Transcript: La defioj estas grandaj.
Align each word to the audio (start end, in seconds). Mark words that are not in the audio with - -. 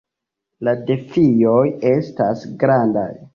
La 0.67 0.71
defioj 0.87 1.61
estas 1.91 2.43
grandaj. 2.65 3.07